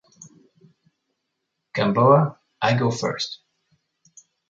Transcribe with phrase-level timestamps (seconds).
[1.75, 3.41] Gamboa, I go first.